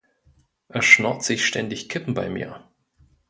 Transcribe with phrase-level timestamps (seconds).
[0.69, 2.67] Er schnorrt sich ständig Kippen bei mir.